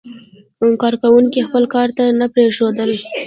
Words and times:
کارکوونکي 0.81 1.39
خپل 1.47 1.63
کار 1.75 1.87
ته 1.97 2.03
نه 2.19 2.27
پرېښودل. 2.33 2.91